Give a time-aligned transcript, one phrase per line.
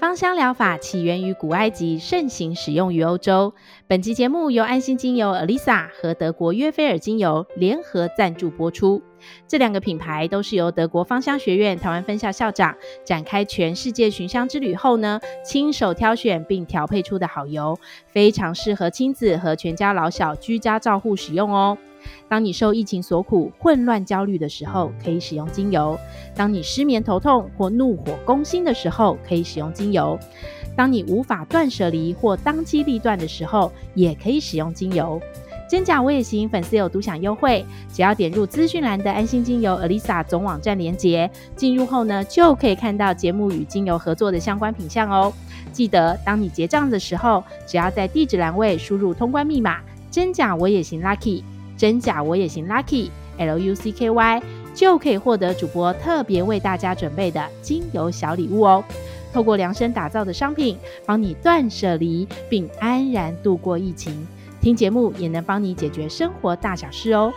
[0.00, 3.52] 芳香疗法起源于古埃及，盛行使用于欧洲。
[3.86, 9.02] 本集节目由安心精油 Alyssa 和德国约菲尔精油联合赞助播出。
[9.46, 12.74] 这两个品牌都是由德国芳香学院台湾分校校长
[13.04, 21.76] 展开全世界寻香之旅后呢，亲手挑选并调配出的好油，非常适合亲子和全家老小居家照护使用哦。
[22.28, 25.96] 当你受疫情所苦、混乱焦虑的时候，可以使用精油；
[26.34, 30.18] 当你失眠头痛或怒火攻心的时候，可以使用精油；
[30.76, 35.20] 当你无法断舍离或当机立断的时候，也可以使用精油。
[35.68, 45.32] 真假我也行，粉丝有独享优惠，只要点入资讯栏的安心精油 Alisa 总网站链接，进入后呢，就可以看到节目与精油合作的相关品项哦。
[45.72, 49.78] 记得，当你结账的时候，只要在地址栏位输入通关密码
[50.10, 51.44] “真假我也行 Lucky”。
[51.80, 53.08] 真假我也行，Lucky
[53.38, 54.42] L U C K Y
[54.74, 58.84] 就可以获得主播特别为大家准备的精油小礼物哦。
[59.32, 64.26] 透过量身打造的商品，帮你断舍离并安然度过疫情。
[64.60, 67.32] 听节目也能帮你解决生活大小事哦。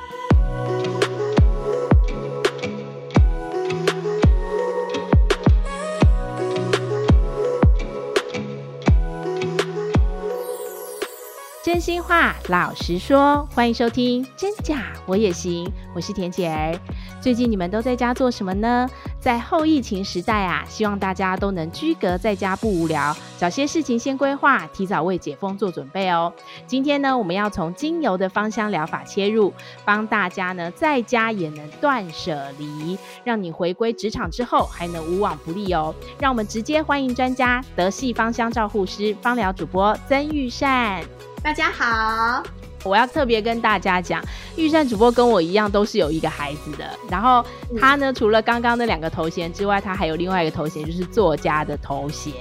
[11.74, 16.80] 真心话，老实说，欢迎收听《真假我也行》，我是田姐儿。
[17.20, 18.88] 最近你们都在家做什么呢？
[19.20, 26.32] 在后疫情时代啊，希望大家都能居隔在家不无聊，找些事情先规划，提早为解封做准备哦。
[26.68, 29.52] 今天呢，我们要从精油的芳香疗法切入，
[29.84, 35.96] 帮大家呢在家也能断舍离，让你回归职场之后还能无往不利哦。
[36.20, 41.04] 让我们直接欢迎专家，德系芳香照护师、芳疗主播曾玉善。
[41.44, 42.42] 大家好，
[42.86, 44.24] 我要特别跟大家讲，
[44.56, 46.90] 预算主播跟我一样都是有一个孩子的。
[47.10, 47.46] 然后
[47.78, 52.34] 他呢，除了刚刚那两个头衔之外，他还有另外一个头衔，就是作家的头衔。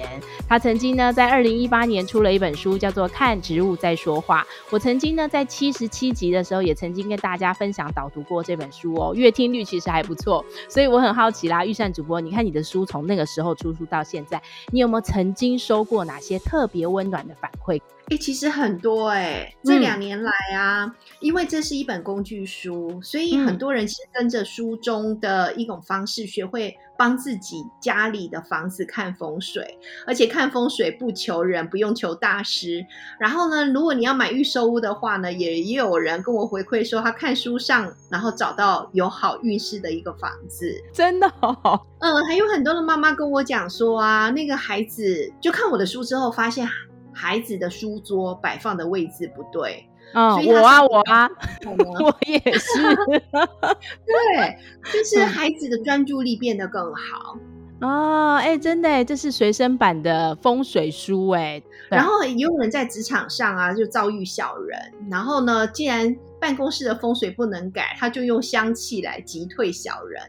[0.49, 4.43] 他曾经呢，在二零一八年出了一本书，叫做《看植物在说话》。
[4.71, 10.45] 我曾经呢，在七十七集的时候，也曾经跟大家分享导读过这本书哦，阅听率其实还不错。
[10.69, 14.41] 所以我很好奇啦，钰善主播，你看你的书从那个时候出书到现在，
[14.71, 17.81] 你有没有曾经收过哪些特别温暖的反馈？
[18.13, 32.85] 欸、其实很多哎、欸，这两年来啊、嗯，因为这是一本工具书，所以很多人其实跟着书中的一种方式，学会帮自己家里的房子看风水，而且看风水不求人，不用求大师。
[33.19, 41.81] 然后呢，如果你要买预售屋的话呢，也也有人跟我回馈说，他看书上，然后找到有好运势的一个房子，真的、哦。
[41.99, 46.69] 嗯，还有很多的妈妈跟我讲说啊，那个孩子就看我的书之后发现。
[47.15, 51.29] 孩子的书桌摆放的位置不对，嗯，所以我啊，我啊，
[51.67, 52.95] 我也是，
[54.07, 54.59] 对，
[54.93, 57.37] 就是孩子的专注力变得更好
[57.81, 64.79] 哦，哎、欸，真的，这是随身版的风水书，哎，然后也有人在职场上啊，就遭遇小人，
[65.11, 70.23] 然后呢，既然办公室的风水不能改，他就用香气来击退小人。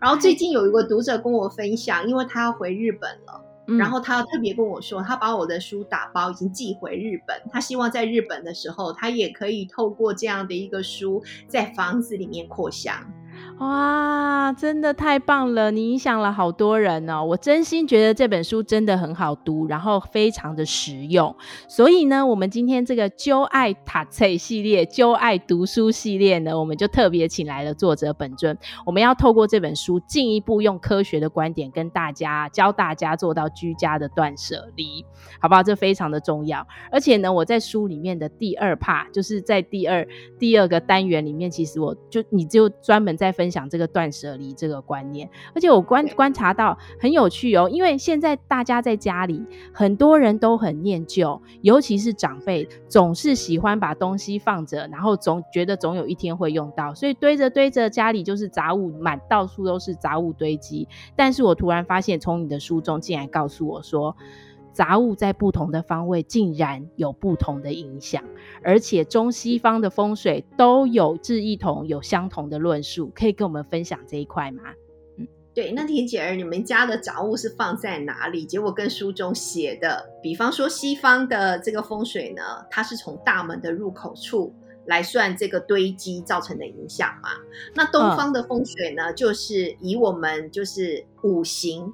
[0.00, 3.40] 然后最近有一个读者跟我分享，因为他要回日本了。
[3.66, 12.94] 然后他特别跟我说，他把我的书打包已经寄回日本，他希望在日本的时候，他也可以透过这样的一个书，在房子里面扩香。
[13.58, 15.70] 哇，真的太棒了！
[15.70, 17.24] 你影响了好多人哦。
[17.24, 21.34] 我真心觉得这本书真的很好读，然后非常的实用。
[21.66, 28.56] 所以呢，我们今天这个揪爱读册系列、揪爱读书系列呢，我们就特别请来了作者本尊。
[28.84, 35.02] 我们要透过这本书，进一步用科学的观点跟大家教大家做到居家的断舍离，
[35.40, 35.62] 好不好？
[35.62, 36.66] 这非常的重要。
[36.92, 40.06] 而且呢，我在书里面的第二 part，就是在第二
[40.38, 43.45] 第二个单元里面，其实我就你就专门在分。
[43.46, 49.40] 分享这个断舍离这个观念，而且我观观察到很有趣哦，因为现在大家在家里，
[49.72, 60.88] 很多人都很念旧，尤其是长辈，总是喜欢把东西放着，然后总觉得总有一天会用到，所以堆着堆着，家里就是杂物满，到处都是杂物堆积。
[61.14, 64.16] 但是我突然发现，从你的书中竟然告诉我说，
[64.76, 68.22] 杂物在不同的方位竟然有不同的影响，
[68.62, 74.64] 而且中西方的风水都有志一同，有相同的论述，可以跟我们分享这一块吗？
[75.16, 78.44] 嗯，对，那婷姐儿，你们家的杂物是放在哪里？
[78.44, 87.30] 结果跟书中写的，比方说西方的这个风水呢，它是从大门的入口处来算这个堆积造成的影响嘛？
[87.74, 91.90] 那东方的风水呢，就是以我们就是五行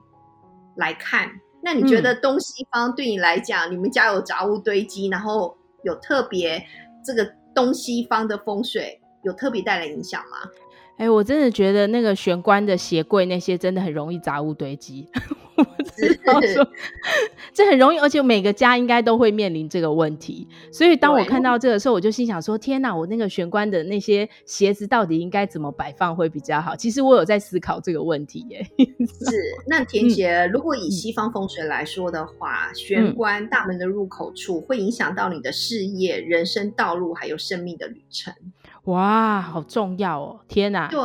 [0.75, 1.31] 来看。
[1.63, 6.63] 那你觉得东西方对你来讲，嗯，你们家有杂物堆积，然后有特别
[7.05, 7.25] 这个
[7.55, 10.39] 东西方的风水有特别带来影响吗？
[10.99, 15.09] 哎、欸，我真的觉得那个玄关的鞋柜那些真的很容易杂物堆积。
[15.55, 16.67] 我知道说
[17.53, 20.49] 这很容易，而且每个家应该都会面临这个问题。
[20.73, 26.75] 所以当我看到这个时候，我就心想说：天哪，我那个玄关的那些鞋子到底应该怎么摆放会比较好？
[26.75, 28.67] 其实我有在思考这个问题耶。
[29.05, 29.37] 是，
[29.67, 38.33] 那田姐，嗯、如果以西方风水来说的话，嗯、玄关大门的入口处会影响到你的事业、人生道路还有生命的旅程。
[38.85, 40.41] 哇，好重要哦！
[40.49, 41.01] 天哪，对。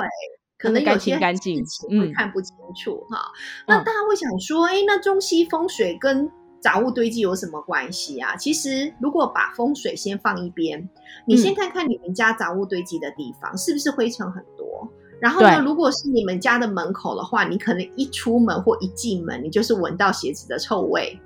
[0.59, 6.27] 可能有些事情会看不清楚哈，嗯、那大家会想说，哎、嗯，那中西风水跟
[6.59, 8.35] 杂物堆积有什么关系啊？
[8.35, 10.89] 其实，如果把风水先放一边，
[11.27, 14.91] 你先看看你们家杂物堆积的地方、嗯、是不是灰尘很多？
[15.21, 21.19] 然后呢，如果是你们家的门口的话，你可能一出门或一进门，你就是闻到鞋子的臭味，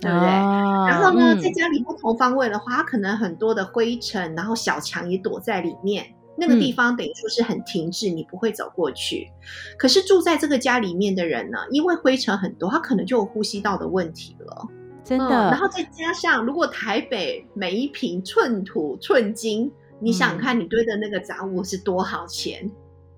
[0.00, 0.28] 对不对？
[0.28, 6.06] 啊、然后呢，嗯、在家里不同方位的话，它可能很多的灰尘，然后小强也躲在里面。
[6.40, 9.28] 那个地方等于说是很停滞，嗯、你不会走过去。
[9.76, 14.68] 可是住在这个家里面的人呢，因为灰尘很多，他可能就有呼吸道的问题了。
[15.02, 15.26] 真的。
[15.26, 19.68] 嗯、然后再加上，如果台北每一坪寸土寸金，
[19.98, 22.60] 你想看你堆的那个杂物是多少钱？
[22.64, 22.70] 嗯、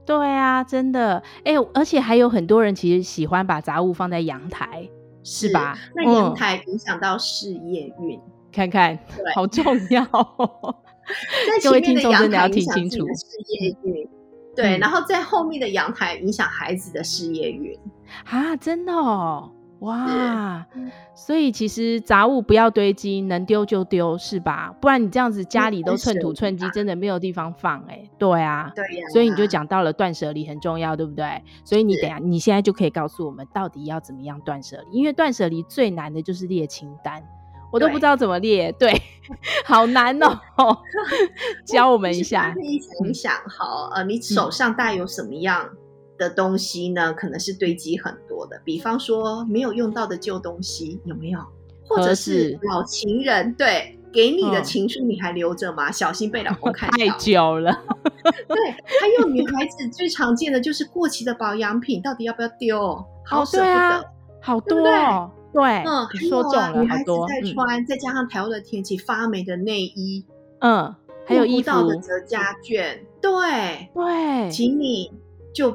[0.06, 1.22] 对啊，真的。
[1.44, 4.88] 哎，而且还有很多人其实喜欢把杂物放在阳台，
[5.22, 5.76] 是，是吧？
[5.94, 8.22] 那阳台影响到事业运，嗯、
[8.52, 8.98] 看看，
[9.34, 10.04] 好重要。
[11.46, 14.08] 在前面的阳台影响事业运，
[14.54, 17.76] 对，然后在后面的阳台影响孩子的事业运
[18.24, 20.66] 啊，真的哦，哇！
[21.14, 24.74] 所以其实杂物不要堆积，能丢就丢，是吧？
[24.80, 28.08] 不然你这样子家里都寸土寸金，真的没有地方放哎。
[28.18, 29.06] 对啊，对呀。
[29.12, 31.42] 所以你就讲到了断舍离很重要，对不对？
[31.64, 34.98] 所以你等下，你现在就可以告诉我们，到底要怎么样断舍离？
[34.98, 37.22] 因为断舍离最难的就是列清单。
[37.72, 39.00] 我都不知道怎么列，对， 对
[39.64, 40.76] 好难哦，
[41.64, 42.52] 教我们一下。
[42.52, 45.70] 可以想一想，好，呃，你手上带有什么样
[46.20, 47.10] 的东西呢？
[47.10, 51.40] 嗯、可能是堆积很多的，比方说没有用到的旧东西，有没有？
[51.88, 55.88] 或者是老情人，对，给你的情书你还留着吗？
[55.88, 56.96] 嗯、小心被老公看 到。
[56.96, 57.72] 太久了。
[58.46, 63.04] 对，还有女孩子最常见的就是过期的保养品，到底要不要丢？
[63.24, 64.04] 好舍不得，哦啊、
[64.40, 65.30] 好多哦。
[65.52, 70.24] 对，嗯，说中了，女孩子在穿，再加上台湾的天气，发霉的内衣，
[70.60, 70.94] 嗯，
[71.26, 75.12] 还有衣服的折价券，对对，请你
[75.52, 75.72] 就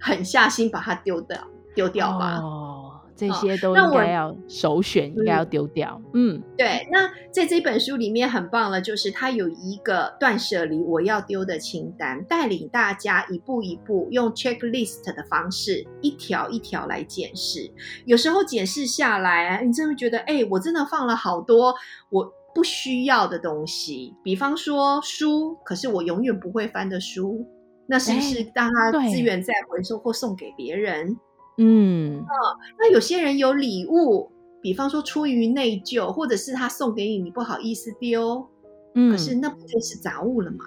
[0.00, 1.38] 狠下心把它丢掉，
[1.74, 2.38] 丢掉吧。
[2.38, 2.86] 哦
[3.16, 6.00] 这些都应该要首选，应该要丢掉。
[6.14, 6.88] 嗯，对。
[6.90, 17.70] 那在这本书里面很棒了，就是它有一个断舍离我要丢的清单，带领大家一步一步用 checklist 的方式，一条一条来检视。
[18.06, 21.74] 有时候检视下来，你真的会觉得，哎，我真的放了好多
[22.08, 24.14] 我不需要的东西。
[24.24, 27.46] 比方说书，可是我永远不会翻的书，
[27.90, 31.18] 那是不是让他资源再回收或送给别人？
[31.58, 34.30] 嗯，哦，那有些人有礼物，
[34.62, 38.48] 比方说出于内疚，或者是他送给你，你不好意思丢，
[38.94, 40.64] 嗯，可是那不就是杂物了吗？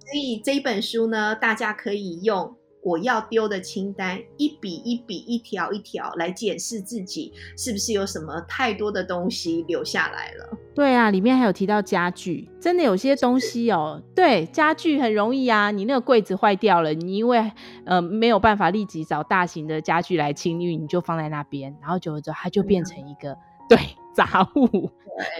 [0.00, 2.54] 所以这一本书呢，大家可以用。
[2.86, 10.56] 我要丢的清单，一笔一笔、一条一条来检视自己是不是有什么太多的东西留下来了。
[10.72, 14.00] 对啊，里面还有提到家具，真的有些东西哦。
[14.00, 17.50] 是对，家具很容易啊，你那个柜子坏掉了，你因为
[17.84, 23.78] 呃没有办法立即找大型的家具来清运，你就放在那边，然后久了之后它就变成一个、嗯、对。
[24.16, 24.90] 杂物，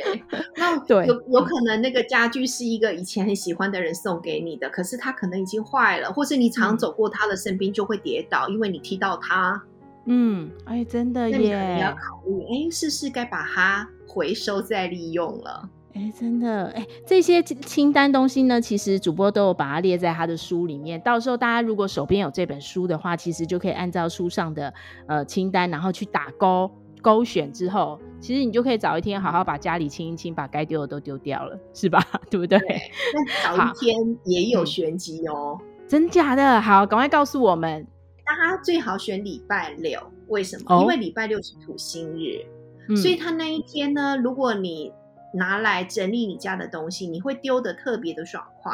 [0.05, 0.23] 对，
[0.75, 9.63] 那 对有有可能那个家具是一个以前很喜欢的人送给你的，可是他可能已经坏了，或是你常走过他的身边就会跌倒，嗯、因为你踢到他。
[10.07, 15.69] 嗯，哎，真的耶，你要考虑，哎，是不是该把它回收再利用了？
[15.95, 24.73] 哎，真的，哎，这些清单东西呢，其实主播都有把它列在他的书里面，到时候大家如果手边有这本书的话，其实就可以按照书上的
[25.07, 26.71] 呃清单，然后去打勾。
[27.07, 32.05] 勾选之后，其实你就可以早一天好好把家里清一清，把该丢的都丢掉了，是吧？
[32.29, 32.59] 对不对？
[32.59, 33.95] 那 早一天
[34.25, 36.61] 也有玄机哦，嗯，真假的？
[36.61, 37.87] 好，赶快告诉我们。
[38.25, 40.65] 大家最好选礼拜六，为什么？
[40.75, 42.45] 哦，因为礼拜六是土星日，
[42.89, 44.93] 嗯，所以他那一天呢，如果你
[45.33, 48.73] 拿来整理你家的东西，你会丢的特别的爽快。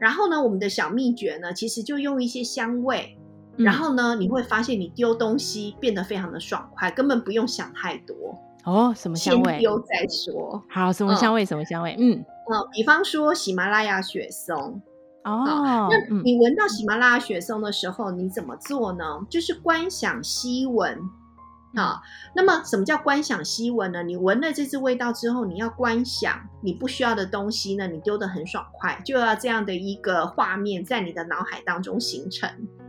[0.00, 3.18] 然后呢，我们的小秘诀呢，其实就用一些香味。
[3.58, 8.14] 然后呢，你会发现你丢东西变得非常的爽快，根本不用想太多
[8.64, 8.94] 哦。
[8.96, 9.52] 什么香味？
[9.52, 10.62] 先丢再说。
[10.70, 11.42] 好，什么香味？
[11.42, 11.96] 嗯、什么香味？
[11.98, 14.80] 嗯嗯，比方说喜马拉雅雪松
[15.24, 15.88] 哦。
[15.90, 19.04] 那你闻到喜马拉雅雪松的时候，你怎么做呢？
[19.28, 20.96] 就是观想吸闻
[21.74, 22.00] 啊。
[22.34, 24.02] 那么什么叫观想吸闻呢？
[24.02, 32.48] 你闻了这支味道之后，你要观想你不需要的东西呢，你丢得很爽快，就要这样的一个画面在你的脑海当中形成。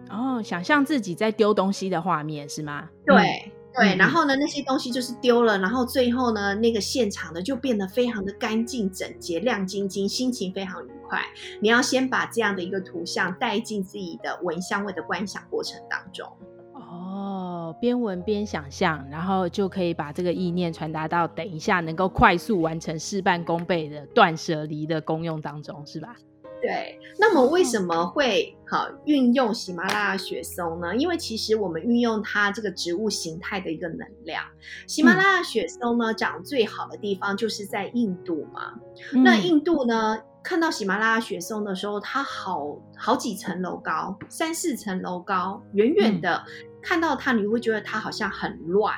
[0.09, 2.89] 哦，想象自己在丢东西的画面是吗？
[3.05, 11.21] 对，对，然后呢，那些东西就是丢了，然后最后呢，那个现场呢就变得非常的干净整洁、亮晶晶，心情非常愉快。
[11.61, 16.27] 你要先把这样的一个图像带进自己的闻香味的观想过程当中。
[16.73, 26.15] 哦，边闻边想象，然后就可以把这个意念传达到等一下能够快速完成事半功倍的断舍离的功用当中，是吧？
[26.61, 30.93] 对，那么为什么会好运用喜马拉雅雪松呢？
[30.95, 34.43] 因为其实我们运用它这个植物形态的一个能量，
[34.85, 38.73] 喜马拉雅雪松呢长最好的地方就是在印度嘛。
[39.13, 46.43] 嗯、那印度呢，看到喜马拉雅雪松的时候，它好好几层楼高，三四层楼高，远远的
[46.81, 48.93] 看到它，你会觉得它好像很乱。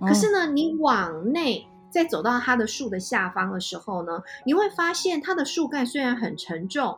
[0.00, 1.66] 嗯、可是呢，你往内。
[1.90, 6.96] 在走到它的树的下方的时候呢，你会发现它的树干虽然很沉重，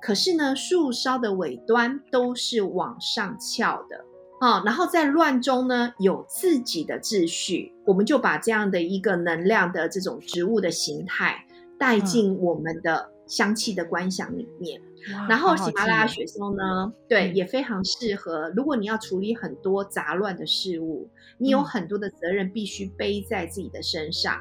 [0.00, 4.04] 可是呢，树梢的尾端都是往上翘的
[4.40, 4.62] 啊。
[4.64, 7.72] 然后在乱中呢，有自己的秩序。
[7.84, 11.44] 我们就把这样的一个能量的这种植物的形态
[11.78, 14.80] 带进我们的香气的观想里面。
[15.08, 18.52] 嗯、然后喜马拉雅雪松呢，对，也非常适合。
[18.54, 21.08] 如果你要处理很多杂乱的事物。
[21.38, 24.40] 你有很多的责任必须背在自己的身上，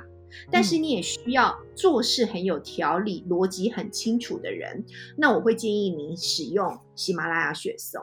[0.52, 4.84] 但是你也需要做事很有条理、逻辑很清楚的人。
[5.18, 8.02] 那我会建议你使用喜马拉雅雪松。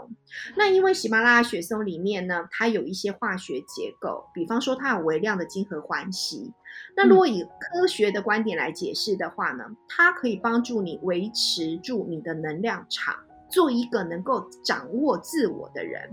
[0.56, 6.52] 那因为喜马拉雅雪松里面呢，它有一些化学结构，比方说它有微量的金合欢烯。
[6.96, 13.14] 那如果以科学的观点来解释的话呢，它可以帮助你维持住你的能量场，
[13.50, 16.10] 做一个能够掌握自我的人。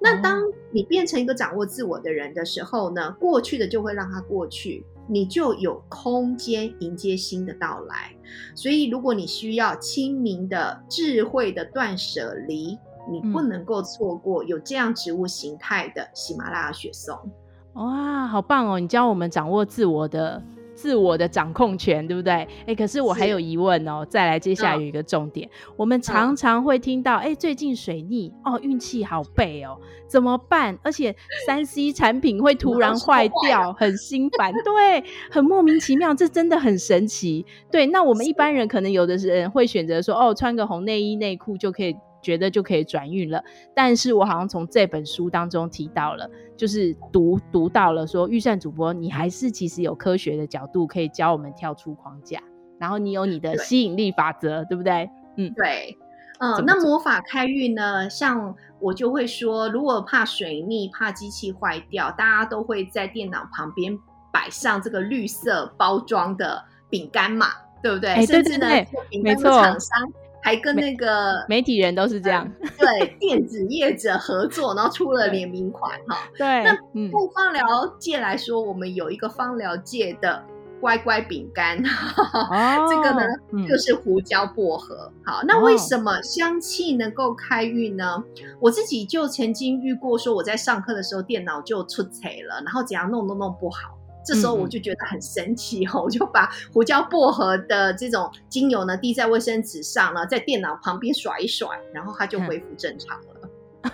[0.00, 0.40] 那当
[0.72, 8.14] 你变成一个掌握自我的人的时候呢，过去的就会让它过去，你就有空间迎接新的到来。
[8.54, 12.78] 所以，如果你需要清明的智慧的断舍离，
[13.10, 17.16] 你不能够错过有这样植物形态的喜马拉雅雪松。
[17.74, 18.78] 哇，好棒哦！
[18.78, 20.42] 你教我们掌握自我的。
[20.84, 22.46] 自我的掌控权，对不对？
[22.66, 24.04] 哎，可是我还有疑问哦。
[24.06, 30.78] 再来，接下来有一个重点，哦、我们常常会听到，哎，最近水逆哦，运气好背哦，怎么办？
[30.82, 37.46] 而且三 C 产品会突然坏掉，很心烦，对，很莫名其妙，这真的很神奇。
[37.70, 41.96] 对，那我们一般人可能有的人会选择说，哦，穿个红内衣内裤就可以。
[42.24, 52.42] 觉得就可以转运了，但是我好像从这本书当中提到了，就是读读到了说，预算主播，你还是其实有科学的角度可以教我们跳出框架，
[52.78, 55.10] 然后你有你的吸引力法则，对，对不对？
[55.36, 55.98] 嗯，对，
[56.40, 58.08] 嗯，那魔法开运呢？
[58.08, 63.98] 像我就会说，如果怕水逆、怕机器坏掉，大家都会在电脑旁边
[64.32, 67.48] 摆上这个绿色包装的饼干嘛，
[67.82, 68.10] 对不对？
[68.14, 70.12] 欸、甚至呢，对对对，饼干厂商。
[70.44, 72.46] 还跟那个媒体人都是这样，
[72.78, 76.28] 对电子业者合作，然后出了联名款哈。
[76.36, 77.64] 对，那对芳疗
[77.98, 80.44] 界来说，我们有一个芳疗界的
[80.82, 85.10] 乖乖饼干，哦、这个呢、嗯、就是胡椒薄荷。
[85.24, 88.16] 好，那为什么香气能够开运呢？
[88.16, 88.24] 哦、
[88.60, 93.96] 我自己就曾经遇过，说我在上课的时候电脑就出错了，然后怎样弄都弄不好。
[94.24, 103.50] 这时候我就觉得很神奇哈，嗯、我就把胡椒薄荷的这种精油呢滴在卫生纸上呢，在电脑旁边甩一甩，然后它就恢复正常了。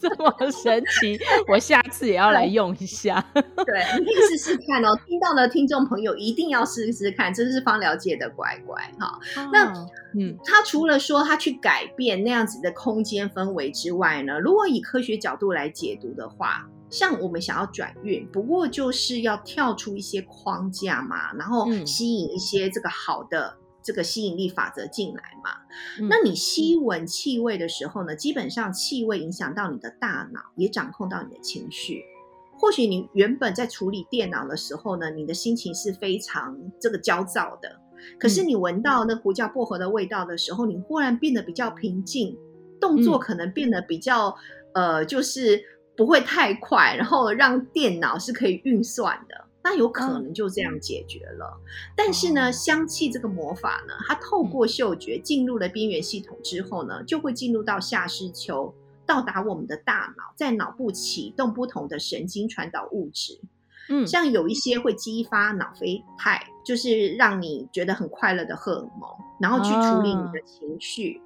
[0.00, 3.24] 这么神奇，我下次也要来用一下。
[3.34, 4.94] 对，你可以试试看哦。
[5.06, 9.18] 听到的听众朋友一定要试试看，这是芳疗界的乖乖哈。
[9.42, 9.72] 哦、那
[10.18, 16.68] 嗯，他除了说他去改变那样子的空间氛围之外呢，如果以科学角度来解读的话。
[16.90, 25.50] 像我们想要转运，不过就是要跳出一些框架嘛，然后吸引一些这个好的这个吸引力法则进来嘛。
[26.00, 32.02] 嗯、那你吸闻气味的时候呢，基本上气味影响到你的大脑，也掌控到你的情绪。
[32.58, 37.78] 或许你原本在处理电脑的时候呢，你的心情是非常这个焦躁的，
[38.18, 42.34] 可是你闻到那胡椒薄荷的味道的时候，你忽然变得比较平静，
[42.80, 44.34] 动作可能变得比较、
[44.72, 45.62] 嗯、呃，就是。
[45.98, 51.60] 不会太快，然后让电脑是可以运算的，那有可能就这样解决了。
[51.60, 51.60] 嗯、
[51.96, 58.72] 但是呢，香气这个魔法呢，它透过嗅觉进入了边缘系统之后呢，就会进入到下视丘，
[59.04, 63.40] 到达我们的大脑，在脑部启动不同的神经传导物质。
[63.90, 71.20] 嗯，像有一些会激发脑啡肽，就是让你觉得很快乐的荷尔蒙，然后去处理你的情绪。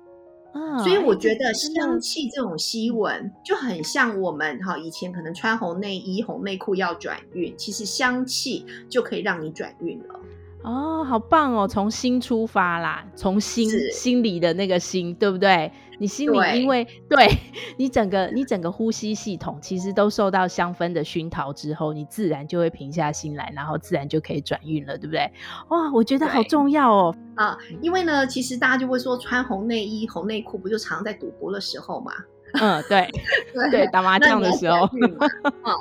[0.84, 10.20] 所以我觉得香气这种吸闻就很像我们哈以前可能穿红内衣、红内裤要转运，其实香气就可以让你转运了。
[10.62, 11.66] 哦，好棒哦！
[11.66, 15.70] 从心出发啦，从心心里的那个心，对不对？
[15.98, 17.38] 你心里因为对，对
[17.78, 25.30] 你整个你整个呼吸系统其实都受到香氛的熏陶之后，你自然就会平下心来，然后自然就可以转运了，对不对？
[25.68, 27.14] 哇，我觉得好重要哦！
[27.34, 32.12] 啊，因为呢，其实大家就会说穿红内衣、红内裤，不就常在赌博的时候嘛？
[32.60, 33.08] 嗯，对
[33.54, 34.82] 对，对，打麻将的时候。
[34.82, 34.90] 啊，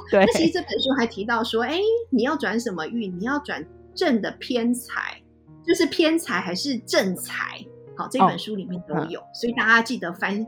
[0.09, 0.23] 对。
[0.25, 3.17] 那 其实这本书还提到说，哎，你要转什么运？
[3.19, 3.63] 你要转。
[3.95, 5.21] 正的偏财，
[5.65, 7.63] 就是偏财还是正财？
[7.97, 10.45] 好，这本书里面都有，哦、所以大家记得翻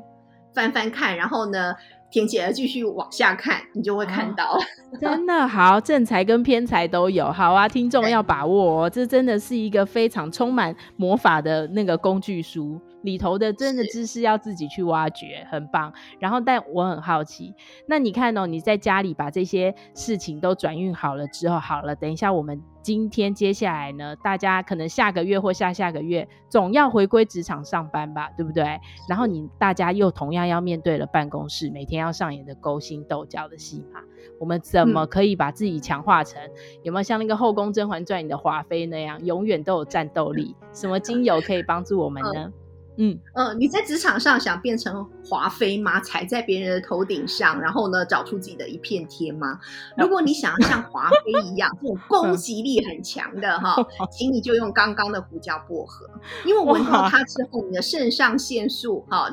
[0.54, 1.16] 翻翻看。
[1.16, 1.76] 然后呢，
[2.10, 4.54] 田姐儿继续往下看，你就会看到。
[4.54, 4.60] 哦、
[5.00, 7.32] 真的好，正财跟偏财都有。
[7.32, 12.80] 好啊，听众要把握哦，这真的是一个非常充满魔法的那个工具书。
[13.04, 15.94] 里头的真的知识要自己去挖掘，很棒。
[16.20, 17.54] 然后，但我很好奇，
[17.86, 28.80] 那你看哦，你在家里把这些事情都转运好了之后，好了，等一下我们今天接下来呢，大家可能下个月或下下个月总要回归职场上班吧，对不对？
[29.08, 34.02] 然后你大家又同样要面对了办公室每天要上演的勾心斗角的戏码，
[34.40, 36.52] 我们怎么可以把自己强化成、嗯、
[36.84, 40.56] 有没有像那个《后宫甄嬛传》里的华妃那样，永远都有战斗力？
[40.74, 42.46] 什么精油可以帮助我们呢？
[42.46, 42.54] 嗯
[42.98, 46.00] 嗯嗯，你在职场上想变成华妃吗？
[46.02, 49.60] 踩在别人的头顶上，然后呢，找出自己的一片天吗？
[49.98, 53.76] 如果你想要像华妃一样，这种攻击力很强的哈，
[54.12, 56.08] 请你就用刚刚的胡椒薄荷，
[56.46, 59.30] 因为闻到它之后，你的肾上腺素哈。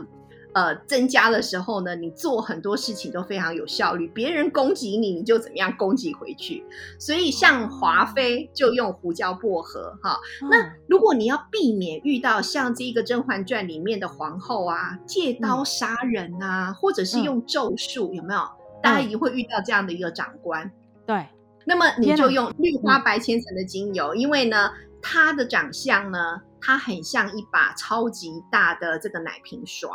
[0.52, 4.08] 呃，增加的时候呢，你做很多事情都非常有效率。
[4.08, 6.64] 别人攻击你，你就怎么样攻击回去。
[6.98, 10.18] 所以像华妃就用胡椒薄荷哈。
[10.50, 18.40] 那如果你要避免遇到像这个《甄嬛传》里面的皇后啊，借刀杀人啊，或者是用咒术，有没有？
[18.82, 20.70] 大家也会遇到这样的一个长官。
[21.06, 21.28] 对，
[21.64, 26.42] 那么你就用绿花白千层的精油，因为呢，它的长相呢。
[26.62, 29.88] 它很像一把超级大的这个奶瓶刷，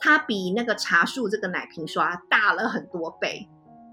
[0.00, 3.48] 它比那个茶树这个奶瓶刷大了很多倍，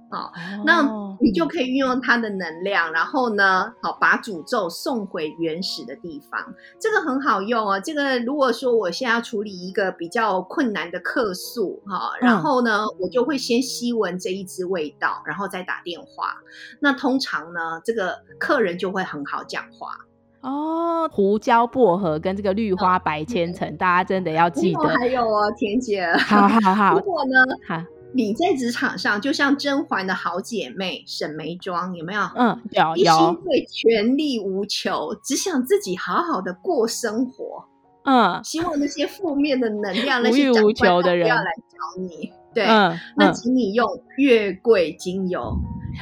[0.09, 0.31] 好、哦，
[0.65, 0.81] 那
[1.21, 7.79] 你就可以运用它的能量，然后呢，好把诅咒送回原始的地方，这个很好用哦。
[7.79, 16.35] 这个如果说我现在要处理一个比较困难的客诉，哈，然后呢，我就会先吸闻这一支味道，然后再打电话。
[16.81, 19.97] 那通常呢，这个客人就会很好讲话。
[20.41, 24.87] 哦，胡椒薄荷跟这个绿花白千层，哦、大家真的要记得。
[24.99, 26.95] 还有哦，田姐，好好好。
[26.95, 32.21] 如果呢，好，你在职场上就像甄嬛的好姐妹沈眉庄，有没有？
[32.35, 32.95] 嗯，有有。
[32.95, 37.65] 一心对权力无求，只想自己好好的过生活。
[38.03, 42.31] 嗯，希望那些负面的能量，无那些无求的人不要来找你。
[42.53, 45.55] 对，嗯、那请你用月桂精油。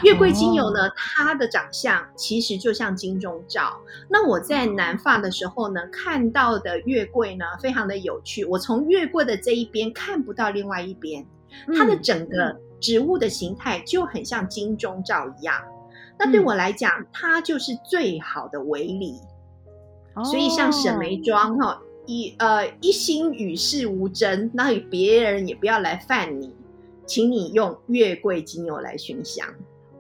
[0.04, 3.80] 月桂精油呢，它的长相其实就像金钟罩。
[4.10, 8.45] 那我在南法的时候呢，看到的月桂呢，非常的有趣。
[8.45, 11.25] 我从月桂的这一边看不到另外一边，
[11.75, 15.56] 它的整个植物的形态就很像金钟罩一样。
[16.17, 19.15] 那对我来讲，它就是最好的围篱。
[20.25, 26.54] 所以像沈眉庄哈，一呃一心与世无争，那别人也不要来犯你，
[27.06, 29.47] 请你用月桂精油来熏香。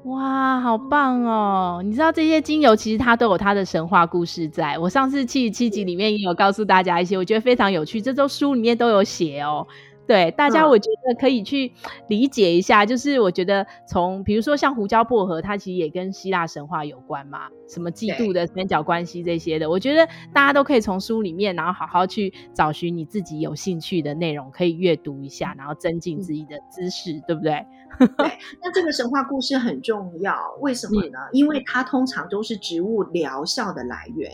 [0.03, 1.81] 哇，好棒哦！
[1.83, 4.77] 你知道这些精油其实它都有它的神话故事在。
[4.77, 9.67] 我上次七十七集里面也有告诉大家一些，我觉得非常有趣，这周书里面都有写哦。
[10.09, 11.71] 对，大家我觉得可以去
[12.07, 12.83] 理解一下。
[12.83, 27.63] 嗯、就是我觉得从比如说像胡椒薄荷，它其实也跟希腊神话有关嘛，什么嫉妒的三角关系这些的，我觉得大家都可以从书里面，然后好好去找寻你自己有兴趣的内容，可以阅读一下，然后增进自己的知识，嗯、对不对？
[27.99, 28.31] 对，
[28.63, 31.19] 那这个神话故事很重要，为什么呢？
[31.19, 34.31] 嗯、因为它通常都是植物疗效的来源。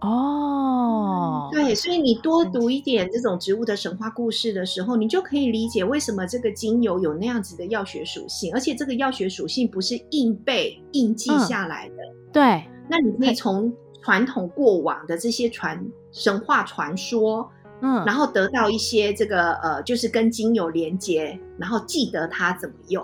[0.00, 11.94] 哦、嗯，对，所以你多读一点这种植物的神话故事的时候，你就可以理解为什么这个精油有那样子的药学属性，而且这个药学属性不是硬背硬记下来的。
[11.94, 17.50] 嗯、对，那你可以从传统过往的这些传神话传说。
[17.82, 23.02] 嗯，然后得到一些这个呃，就是跟精油连接，然后记得它怎么用。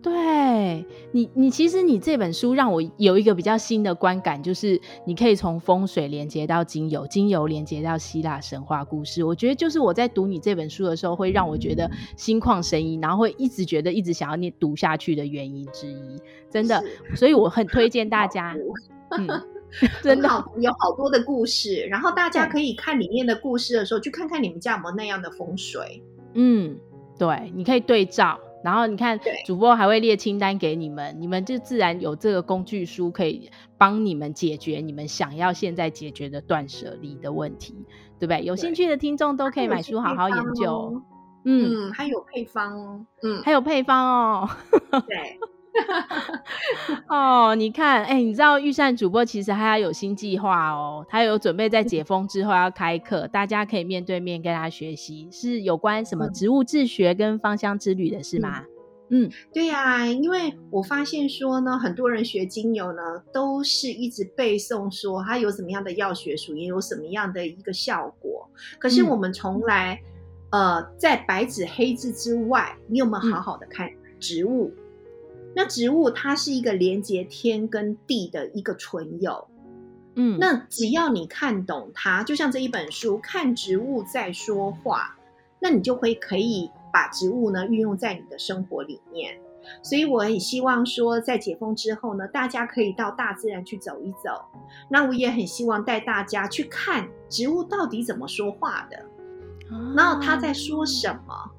[0.00, 9.24] 对你，你其实你这本书让我有一个比较新的观感，就是你可以从风水连接到精油，精油连接到希腊神话故事。
[9.24, 16.20] 我觉得就是我在读你这本书的时候，会让我觉得心旷神怡，然后会一直觉得一直想要念读下去的原因之一。
[16.50, 16.82] 真的，
[17.16, 18.56] 所以我很推荐大家。
[19.10, 19.28] 嗯。
[20.02, 20.28] 真的
[20.60, 26.02] 有好多的故事，然后大家可以看里面的故事的时候，去看看你们家有没有那样的风水。
[26.32, 26.74] 嗯，
[27.18, 37.74] 对，你可以对照，然后你看，主播还会列清单给你们，你们就自然有这个工具书可以帮你们解决你们想要现在解决的断舍离的问题，
[38.18, 38.44] 对不对？
[38.44, 41.02] 有兴趣的听众都可以买书好好研究。
[41.44, 44.50] 嗯，还有配方哦，嗯，还有配方哦，
[45.06, 45.38] 对。
[47.08, 58.62] 哦，你看，哎、欸，你知道御膳主播其实他有新计划哦，他有准备在解封之后要开课，大家可以面对面跟他学习，是有关什么植物自学跟芳香之旅的是吗？
[59.10, 63.00] 嗯，对呀、啊，因为我发现说呢，很多人学精油呢，
[63.32, 68.46] 都是一直背诵说它有什么样的药学属性，有什么样的一个效果，
[68.78, 69.98] 可是我们从来、
[70.50, 73.88] 嗯，呃，在白纸黑字之外，你有没有好好的看
[74.20, 74.70] 植物？
[74.76, 74.87] 嗯
[75.58, 79.48] 那植物它是一个连接天跟地的一个存有，
[80.14, 85.16] 嗯，那只要你看懂它，就像这一本书《看植物在说话》，
[85.58, 89.36] 那你就会可以把植物呢运用在你的生活里面。
[89.82, 94.40] 所以我很希望说，在解封之后呢，大家可以到大自然去走一走。
[94.88, 99.04] 那我也很希望带大家去看植物到底怎么说话的，
[99.96, 101.50] 然后它在说什么。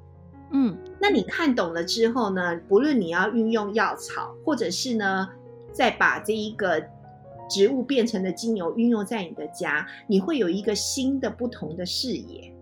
[0.51, 5.29] 嗯，那你看懂了之后呢，不论你要运用药草，或者是呢，
[5.71, 6.83] 再把这一个
[7.49, 12.53] 植物变成的精油运用在你的家，你会有一个新的不同的视野。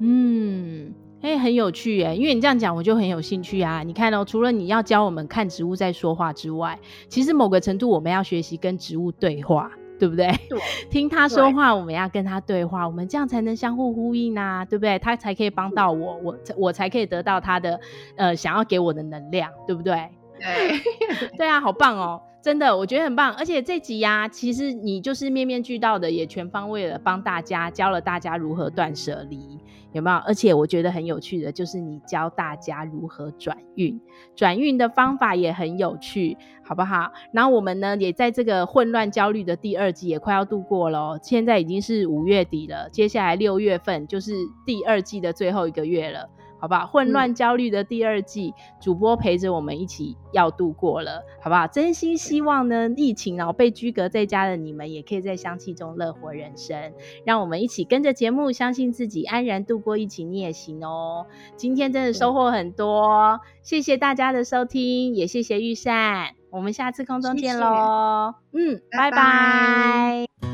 [0.00, 3.82] 嗯，哎、欸，很有趣耶，因为你这样讲，我就很有兴趣啊。
[3.84, 9.70] 你看哦，除了你要教我们看植物在说话之外，其实某个程度我们要学习跟植物对话。
[9.98, 10.26] 对不对？
[10.48, 10.58] 对，
[10.90, 14.98] 听他说话，我们要跟他对话，我们这样才能相互呼应啊，对不对？
[14.98, 17.78] 他才可以帮到我，我我才可以得到他的
[18.16, 20.08] 呃想要给我的能量，对不对？
[20.38, 20.80] 对，
[21.38, 22.20] 对啊，好棒哦。
[22.44, 29.58] 真的，我觉得很棒，而且这集呀、其实你就是面面俱到的，也全方位的帮大家教了大家如何断舍离，
[29.92, 30.16] 有没有？
[30.26, 33.98] 而且我觉得很有趣的，就是你教大家如何转运，
[34.36, 37.10] 转运的方法也很有趣，好不好？
[37.32, 44.34] 然后我们呢，也在这个混乱焦虑的第二季也快要度过了，现在已经是五月底了，接下来六月份就是
[44.66, 46.28] 第二季的最后一个月了。
[46.64, 46.86] 好不好？
[46.86, 51.66] 混乱焦虑的第二季，嗯，主播陪着我们一起要度过了，好不好？
[51.66, 56.94] 真心希望呢，疫情然后被居隔在家的你们，也可以在香气中乐活人生。
[57.26, 61.26] 让我们一起跟着节目，相信自己，安然度过疫情，你也行哦。
[61.54, 68.36] 今天真的收获很多，谢谢大家的收听，也谢谢玉善，我们下次空中见喽。
[68.54, 69.16] 嗯，拜拜。
[69.16, 70.53] 拜拜。